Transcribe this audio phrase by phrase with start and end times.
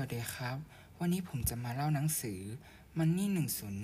[0.00, 0.58] วัสดีครับ
[1.00, 2.40] วันนี้ผมจะมาเล่าหนังสือ
[2.98, 3.26] Money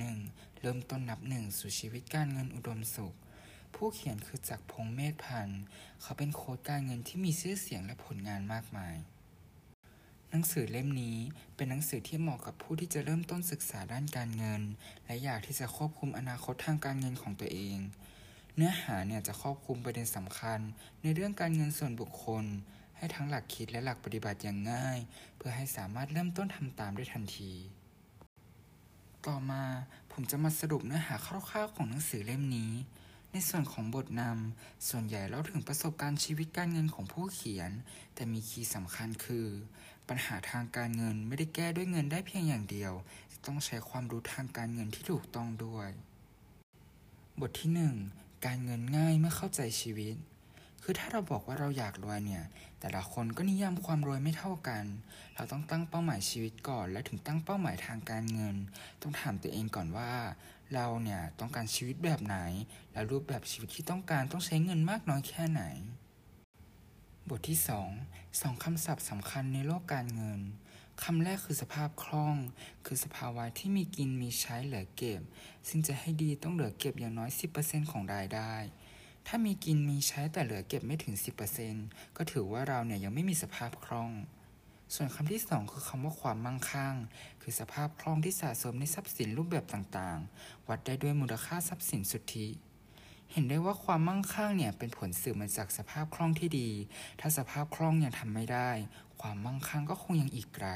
[0.00, 3.14] 101 เริ่มต้นนับหนึ่งสู่ชีวิตการเงินอุดมสุข
[3.74, 5.62] ผู้เขียนคือจักรพงเมธพันธ์
[6.00, 8.96] เขาเป็นโค้ชการเงินที่มีชื่อเสียงและผลงานมากมาย
[10.30, 11.18] หนังสือเล่มนี้
[11.56, 14.62] เป็นหนังสือที่เหมาะกับผู้ที่จะเริ่มต้นศึกษาด้านการเงิน
[15.06, 17.78] และอยากที่จะควบคุมอนาคตทางการเงินของตัวเอง
[18.56, 20.60] เนื้อหาเนี่ยจะครอบคลุมประเด็นสำคัญ
[21.02, 22.44] ในเรื่องการเงินส่วนบุคคล
[23.00, 24.98] ให้ทั้งหลักคิดและหลักปฏิบัติอย่างง่าย
[25.36, 27.52] เพื่อให้สามารถเริ่มต้นทำตามได้ทันที
[29.26, 29.64] ต่อมา
[30.12, 32.72] ผมจะมาสรุปเนื้อหาคร่าวๆของหนังสือเล่มนี้
[33.32, 37.70] ในส่วนของบทนำส่วนใหญ่เล่าถึงประสบการณ์ชีวิตการเงินของผู้เขียน
[38.14, 39.46] แต่มีคีย์สำคัญคือ
[40.08, 42.92] ปัญหาทางการเงินไม่ได้แก้ด้วยเงินได้เพียงอย่างเดียว
[43.46, 45.90] ต้องใช้ความรู้ทางการเงินที่ถูกต้องด้วย
[47.40, 47.70] บทที่
[48.08, 50.16] 1 การเงินง่ายเมื่อเข้าใจชีวิต
[50.82, 52.44] คือถ้าเราบอกว่าเราอยากรวยเนี่ย
[52.80, 54.84] แต่ละคนก็นิยามความรวยไม่เท่ากัน
[55.34, 58.56] เราต้องตั้งเป้าหมายชีวิตก่อน และถึงตั้งเป้าหมายทางการเงิน
[59.02, 60.12] ต้องถามตัวเองก่อนว่า
[60.74, 62.36] เราเนี่ยต้องการชีวิตแบบไหน
[62.92, 65.62] และรูปแบบชีวิตที่ต้องการต้องใช้เงินมากน้อยแค่ไหน
[67.28, 67.58] บทที่
[68.00, 70.40] 2สองคำศัพท์สำคัญในโลกการเงิน
[71.02, 72.36] คำแรกคือสภาพคล่อง
[72.86, 75.22] คือสภาวะที่มีกินมีใช้เหลือเก็บ
[75.68, 78.54] ซึ่งจะให้ดีต้องเหลือเก็บอย่างน้อย 10%ของรายได้
[79.32, 81.14] ถ้ามีกินมีใช้แต่เหลือเก็บไม่ถึง
[81.66, 84.10] 10%ก็ถือว่าเราเนี่ยยังไม่มีสภาพคล่อง
[84.94, 86.94] ส่วนคำที่สองคือคำว่าความมั่งคั่ง
[87.42, 92.48] คือสภาพคล่องที่สะสมในทรัพย์สินรูปแบบต่างๆ วัดได้ด้วยมูลค่าทรัพย์สินสุทธิ
[93.32, 96.70] เห็นได้ว่าความมั่งคั่งเนี่ยเป็นผลสืบมาจากสภาพคล่องที่ดี
[97.20, 98.70] ถ้าสภาพคล่องยังทำไม่ได้
[99.20, 100.68] ความมั่งคั่งก็คงยังอีกไกล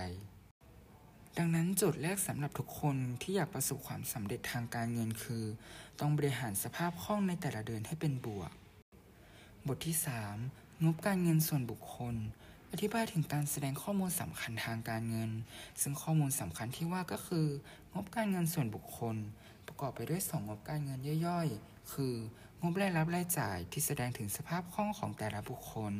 [1.38, 5.44] ดังนั้นโจทย์แรกสำหรับทุกคนที่อยากประสบความสำเร็จทางการเงินคือ
[6.00, 8.50] ต้องบริหารสภาพคล่องในแต่ละเดือนให้เป็นบวก
[9.66, 9.96] บทที่
[10.40, 12.14] 3 งบการเงินส่วนบุคคล
[12.72, 15.30] อธิบายถึงการแสดงข้อมูลสำคัญทางการเงิน
[15.80, 17.46] ซึ่งข้อมูลสำคัญที่ว่าก็คือ
[17.94, 19.16] งบการเงินส่วนบุคคล
[19.66, 22.14] ประกอบไปด้วย 2 งบการเงินย่อยๆ คือ
[22.62, 25.94] งบรายรับรายจ่ายที่แสดงถึงสภาพคล่องของแต่ละบุคคล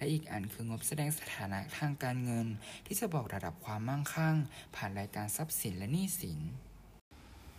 [0.00, 2.46] และอีกอันคืองบแสดงสถานะทางการเงิน
[2.86, 4.36] ที่จะบอกระดับความมั่งคั่ง
[4.74, 6.38] ผ่านรายการทรัพย์สินและหนี้สิน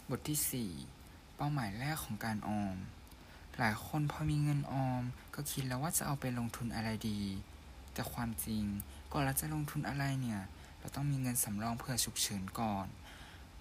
[0.10, 2.76] บทที่ 4 เป้าหมายแรกของการออม
[3.60, 5.04] หลายคนพอมีเงินออม
[5.36, 7.22] ก็คิดแล้วว่าจะเอาไปลงทุนอะไรดี
[7.94, 8.64] แต่ความจริง
[9.12, 10.42] ก่อนเราจะลงทุนอะไรเนี่ย
[10.80, 12.88] เราต้องมีเงินสำรองเผื่อฉุกเฉินก่อน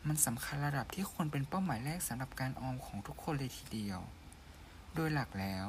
[0.07, 4.01] มันสำคัญระดับที่ควรเป็นเป้าหมายแรกสำหรับการออมของทุกคนเลยทีเดียว
[4.95, 5.67] โดยหลักแล้ว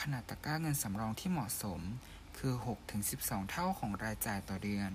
[0.00, 1.80] ขนาดตะกร้าเงินสำรองที่เหมาะสม
[2.38, 2.54] คือ
[3.02, 4.90] 6-12 เท่าของรายจ่ายต่อเดือน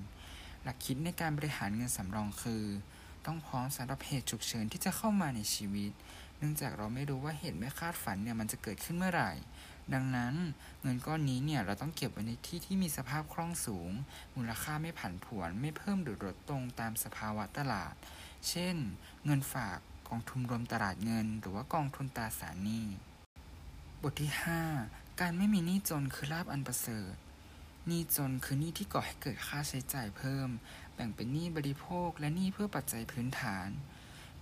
[0.64, 2.64] หลักคิดในการบริหารเงินสำรองคือ
[3.26, 5.92] ต้องพร้อมสำหรับเหตุฉุกเฉินที่จะเข้ามาในชีวิต
[6.38, 9.32] เนื่องจากเราไม่รู้ว่าเหตุไม่คาดฝันเนี่ยมันจะเกิดขึ้นเมื่อไหร่
[9.94, 10.36] ดังนั้น
[10.82, 13.92] เงินก้อนนี้เนี่ยเราต้องเก็บไว้ในที่ที่มีสภาพคล่องสูง
[14.36, 17.94] มูลค่าไม่ผันผวน ไม่เพิ่มหรือลดตรงตามสภาวะตลาด
[18.50, 18.76] เช่น
[19.26, 19.78] เงินฝาก
[20.10, 22.86] กองทุนรวมตลาดเงิน หรือว่ากองทุนตราสารหนี้
[24.02, 24.32] บทที่
[24.76, 27.16] 5 การไม่มีหนี้จนคือลาบอันประเสริฐ
[27.88, 30.50] หนี้จนคือหนี้ที่ก่อให้เกิดค่าใช้จ่ายเพิ่ม
[30.94, 33.70] แบ่งเป็นหนี้บริโภคและหนี้เพื่อปัจจัยพื้นฐาน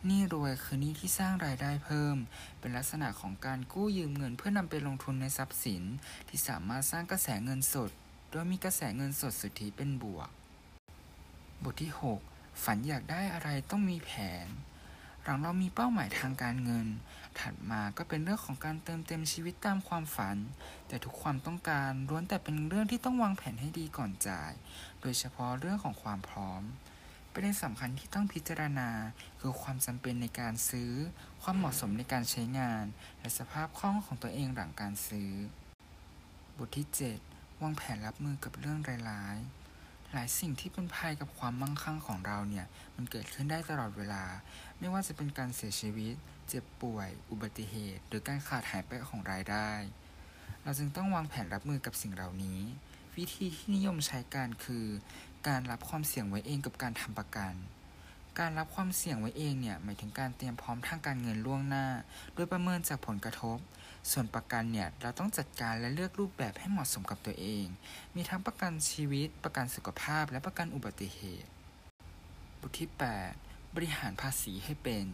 [0.06, 2.16] หนี้รวยคือหนี้ที่สร้างรายได้เพิ่ม
[2.59, 5.84] เป็นลักษณะของการกู้ยืมเงินเพื่อนำไปลงทุนในทรัพย์สิน
[6.30, 7.92] ที่สามารถสร้างกระแสเงินสด
[8.30, 10.30] โดยมีกระแสเงินสดสุทธิเป็นบวก
[11.64, 11.92] บทที่
[12.28, 14.12] 6 ฝันอยากได้อะไรต้องมีแผ
[14.46, 14.48] น
[15.25, 16.88] หลังเรามีเป้าหมายทางการเงิน
[17.39, 20.38] ถัดมาก็เป็นเรื่องของการเติมเต็มชีวิตตามความฝัน
[20.88, 24.51] แต่ทุกความต้องการล้วนแต่เป็นเรื่องที่ต้องวางแผนให้ดีก่อนจ่าย
[25.01, 26.62] โดยเฉพาะเรื่องของความพร้อม
[27.31, 28.89] ประเด็นสำคัญที่ต้องพิจารณา
[29.39, 30.91] คือความจำเป็นในการซื้อ
[31.44, 32.83] ความเหมาะสมในการใช้งาน
[33.19, 35.31] และสภาพคล่องของตัวเองหลังการซื้อ
[36.57, 36.88] บทที่
[37.25, 38.79] 7 วางแผนรับมือกับเรื่อง
[39.09, 39.63] ร้ายๆ
[40.13, 44.23] หลายสิ่งที่เป็นภัยกับความมั่งคั่งของเราเนี่ย มันเกิดขึ้นได้ตลอดเวลา
[44.83, 46.16] ไม่ว่าจะเป็นการเสียชีวิต
[46.49, 49.71] เจ็บป่วย อุบัติเหตุ หรือการขาดหายไปของรายได้
[50.63, 52.59] เราจึงต้องวางแผนรับมือกับสิ่งเหล่านี้
[53.18, 54.85] วิธีที่นิยมใช้การคือ
[55.47, 57.53] การรับความเสี่ยงไว้เองกับการทำประกัน
[58.39, 61.86] การรับความเสี่ยงไว้เองเนี่ยหมายถึงการเตรียมพร้อมทางการเงินล่วงหน้า
[62.33, 63.57] โดยประเมินจากผลกระทบ
[64.12, 67.65] ส่วนประกันเนี่ยเราต้องจัดการและเลือกรูปแบบให้เหมาะสมกับตัวเอง
[68.15, 71.50] มีทั้งประกันชีวิต ประกันสุขภาพ และประกันอุบัติเหตุ
[72.59, 75.06] บทที่ 8 บริหารภาษีให้เป็น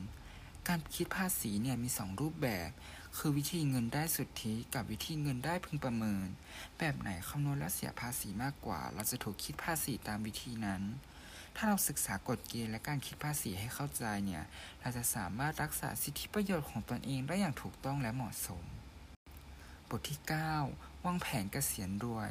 [0.67, 2.69] การคิดภาษีเนี่ยมี 2 รูปแบบ
[3.17, 6.27] คือวิธีเงินได้สุทธิกับวิธีเงินได้พึงประเมิน
[6.77, 10.81] แบบไหนคำนวณและเสียภาษีมากกว่า เราจะถูกคิดภาษีตามวิธีนั้น
[11.55, 14.43] ถ้าเราศึกษากฎเกณฑ์และการคิดภาษีให้เข้าใจเนี่ย
[14.81, 18.63] เราจะสามารถรักษาสิทธิประโยชน์ของตนเองได้อย่างถูกต้องและเหมาะสม
[19.89, 20.19] บทที่
[20.61, 22.29] 9 วางแผนเกษียณรวย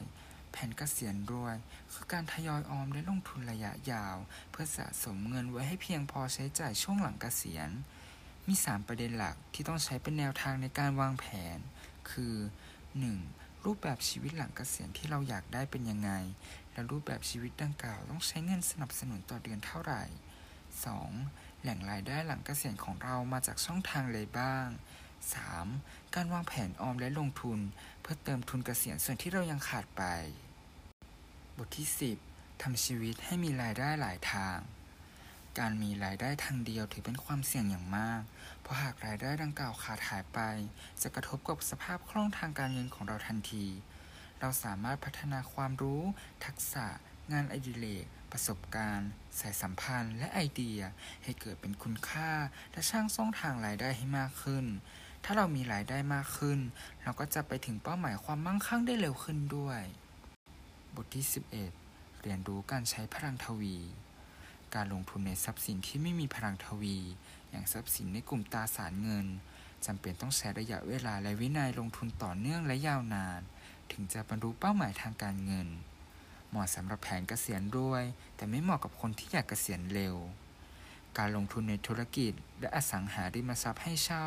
[0.58, 1.56] ผผนเกษียณรวย
[1.92, 4.16] คือการทยอยออมและลงทุนระยะยาว
[4.50, 7.70] เพื่อสะสมเงินไว้ให้เพียงพอใช้จ่ายช่วงหลังเกษียณ
[8.48, 11.24] มี 3 ประเด็นหลักที่ต้องใช้เป็นแนวทางในการวางแผ
[11.56, 11.58] น
[12.10, 12.34] คือ
[13.00, 13.64] 1.
[13.64, 16.10] รูปแบบชีวิตหลังเกษียณที่เราอยากได้เป็นยังไง
[16.72, 20.02] และรูปแบบชีวิตดังกล่าวต้องใช้เงินสนับสนุนต่อเดือนเท่าไหร่
[20.82, 21.62] 2.
[21.62, 24.66] แหล่งรายได้หลังเกษียณของเรามาจากช่องทางใดบ้าง
[25.40, 26.14] 3.
[26.14, 27.58] การวางแผนออมและลงทุน
[28.00, 30.04] เพื่อเติมทุนเกษียณส่วนที่เรายังขาดไป
[31.58, 31.88] บทที่
[32.24, 34.58] 10 ทำชีวิตให้มีรายได้หลายทาง
[35.58, 38.22] การมีรายได้ทางเดียวถือเป็นความเสี่ยงอย่างมาก
[38.62, 40.40] เพราะหากรายได้ดังกล่าวขาดหายไป
[41.02, 43.66] จะกระทบกับสภาพคล่องทางการเงินของเราทันที
[44.40, 46.02] เราสามารถพัฒนาความรู้
[46.44, 46.86] ทักษะ
[47.32, 49.10] งานอดิเรก ประสบการณ์
[49.40, 50.80] สายสัมพันธ์ และไอเดีย
[51.24, 52.30] ให้เกิดเป็นคุณค่า
[52.72, 54.64] และสร้างช่องทางรายได้ให้มากขึ้น
[55.24, 56.58] ถ้าเรามีรายได้มากขึ้น
[57.02, 59.82] เราก็จะไปถึงเป้าหมายความมั่งคั่งได้เร็วขึ้นด้วย
[61.00, 61.26] บทที่
[61.76, 63.76] 11 เรียนรู้การใช้พลังทวี
[64.74, 66.96] การลงทุนในทรัพย์สินที่ไม่มีพลังทวี
[67.50, 69.26] อย่างทรัพย์สินในกลุ่มตราสารเงิน
[69.86, 73.40] จำเป็นต้องใช้ระยะเวลาและวินัยลงทุนต่อเนื่องและยาวนาน
[73.92, 75.68] ถึงจะบรรลุเป้าหมายทางการเงิน
[76.50, 78.04] เหมาะสำหรับแผนเกษียณรวย
[78.36, 80.14] แต่ไม่เหมาะกับคนที่อยากเกษียณเร็ว
[81.18, 84.26] การลงทุนในธุรกิจ และอสังหาริมทรัพย์ให้เช่า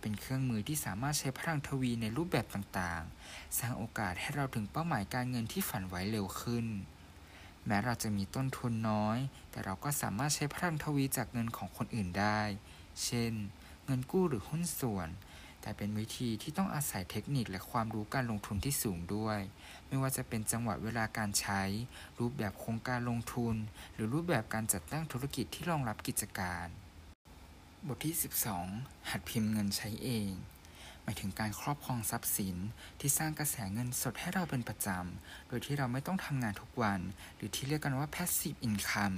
[0.00, 6.66] เป็นเครื่องมือที่สามารถใช้พลังทวีในรูปแบบต่างๆ สร้างโอกาสให้เราถึงเป้าหมายการเงินที่ฝันไว้เร็วขึ้น
[7.66, 9.18] แม้เราจะมีต้นทุนน้อย
[9.50, 12.40] แต่เราก็สามารถใช้พลังทวีจากเงินของคนอื่นได้
[13.04, 13.32] เช่น
[13.86, 15.08] เงินกู้หรือหุ้นส่วน
[15.62, 19.40] แต่เป็นวิธีที่ต้องอาศัยเทคนิคและความรู้การลงทุนที่สูงด้วย
[19.88, 21.62] ไม่ว่าจะเป็นจังหวะเวลาการใช้
[22.18, 23.54] รูปแบบโครงการลงทุน
[23.94, 26.66] หรือรูปแบบการจัดตั้งธุรกิจที่รองรับกิจการ
[27.86, 28.14] บทที่
[28.62, 30.30] 12 หัดพิมพ์เงินใช้เอง
[31.02, 32.56] หมายถึงการครอบครองทรัพย์สิน
[33.00, 37.00] ที่สร้างกระแสเงินสดให้เราเป็นประจำ โดยที่เราไม่ต้องทำงานทุกวัน
[37.36, 39.16] หรือที่เรียกกันว่า passive income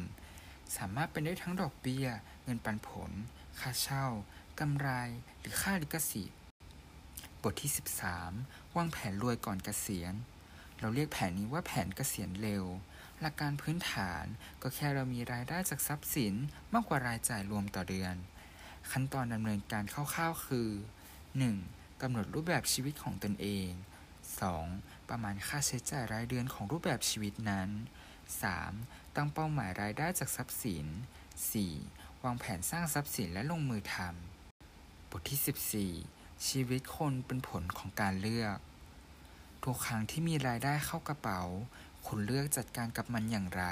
[0.76, 2.06] สามารถเป็นได้ทั้งดอกเบี้ย
[2.44, 3.10] เงินปันผล
[3.60, 4.06] ค่าเช่า
[4.62, 4.90] กำไร
[5.40, 6.38] หรือค่าลิขสิทธิ์
[7.42, 7.70] บทที่
[8.22, 10.14] 13 วางแผนรวยก่อนเกษียณ
[10.80, 12.64] เราเรียกแผนนี้ว่าแผนเกษียณเร็ว
[13.20, 14.24] หลักการพื้นฐาน
[14.62, 16.34] ก็แค่เรามีรายได้จากทรัพย์สิน
[16.72, 18.14] มากกว่ารายจ่ายรวมต่อเดือน
[18.90, 20.68] ขั้นตอนดำเนินการคร่าวๆคือ
[21.40, 22.02] 1.
[22.02, 23.68] กำหนดรูปแบบชีวิตของตนเอง
[24.40, 25.08] 2.
[25.08, 27.68] ประมาณค่าใช้จ่ายรายเดือนของรูปแบบชีวิตนั้น
[28.42, 29.16] 3.
[29.16, 30.86] ตั้งเป้าหมายรายได้จากทรัพย์สิน
[31.50, 32.24] 4.
[32.24, 34.31] วางแผนสร้างทรัพย์สินและลงมือทำ
[35.14, 38.56] บทที่ 14 ชีวิตคนเป็นผลของการเลือก
[39.64, 41.42] ทุกครั้งที่มีรายได้เข้ากระเป๋า
[42.06, 43.64] คุณเลือกจัดการกับมันอย่างไร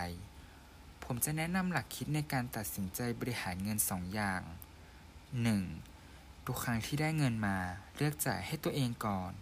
[1.04, 4.42] ผมจะแนะนำหลักคิดในการตัดสินใจบริหารเงินสองอย่าง
[5.64, 6.46] 1.
[6.46, 7.56] ทุกครั้งที่ได้เงินมา
[7.96, 9.32] เลือกจ่ายให้ตัวเองก่อน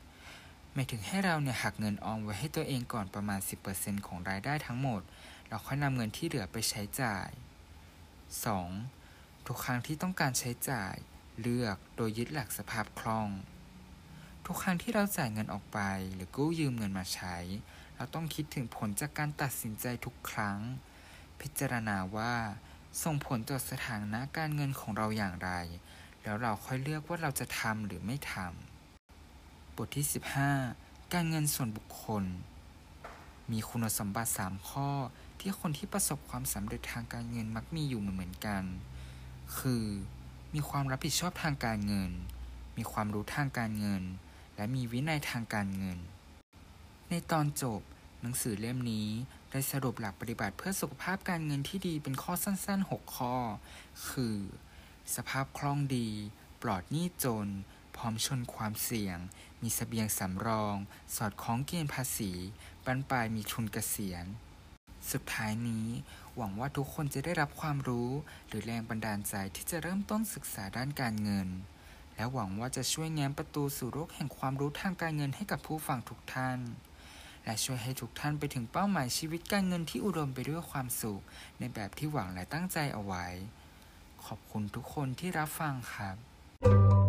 [0.72, 3.40] ไม่ถึงให้เราเนี่ยหักเงินออมไว้ให้ตัวเองก่อนประมาณ
[3.72, 5.02] 10%ของรายได้ทั้งหมด
[5.48, 7.28] เราค่อยนำเงินที่เหลือไปใช้จ่าย
[8.58, 9.46] 2.
[9.46, 10.94] ทุกครั้งที่ต้องการใช้จ่าย
[11.40, 13.28] เลือกโดยยึดหลักสภาพคล่อง
[14.46, 15.78] ทุกครั้งที่เราจ่ายเงินออกไป
[16.14, 17.36] หรือกู้ยืมเงินมาใช้
[17.96, 20.58] เราต้องคิดถึงผลจากการตัดสินใจทุกครั้ง
[21.40, 22.34] พิจารณาว่า
[23.02, 25.50] ส่งผลต่อสถานะการเงินของเราอย่างไร
[26.22, 30.06] แล้วเราค่อยเลือกว่าเราจะทำหรือไม่ทำบทที่
[30.58, 32.24] 15 การเงินส่วนบุคคล
[33.52, 34.90] มีคุณสมบัติ 3 ข้อ
[35.40, 38.62] ที่คนที่ประสบความสำเร็จทางการเงินมักมีอยู่เหมือนกัน
[39.58, 39.84] คือ
[40.54, 42.10] มีความรับผิดชอบทางการเงิน
[42.76, 44.02] มีความรู้ทางการเงิน
[44.56, 45.98] และมีวินัยทางการเงิน
[47.10, 47.80] ในตอนจบ
[48.22, 49.08] หนังสือเล่มนี้
[49.50, 53.36] ได้สรุปหลักปฏิบัติเพื่อสุขภาพการเงินที่ดีเป็นข้อสั้น ๆ 6 ข้อ
[54.08, 54.36] คือ
[55.14, 56.08] สภาพคล่องดี
[56.62, 57.46] ปลอดหนี้จน
[57.96, 59.18] พร้อมชนความเสี่ยง
[59.62, 60.76] มีสเสบียงสำรอง
[61.16, 62.32] สอดคล้องเกณฑ์ภาษี
[62.84, 64.24] บรรปลายมีทุนเกษียณ
[65.12, 65.86] สุดท้ายนี้
[66.36, 68.10] หวังว่าทุกคนจะได้รับความรู้
[68.48, 71.48] หรือแรงบันดาลใจที่จะเริ่มต้นศึกษาด้านการเงิน
[72.16, 76.58] และหวังว่าจะช่วยแง้มประตูสู่โลกแห่งความรู้ทางการเงินให้กับผู้ฟังทุกท่าน
[77.44, 81.22] และช่วยให้ทุกท่านไปถึงเป้าหมายชีวิตการเงินที่อุดมไปด้วยความสุข
[81.58, 83.26] ในแบบที่หวังและตั้งใจเอาไว้
[84.26, 87.07] ขอบคุณทุกคนที่รับฟังครับ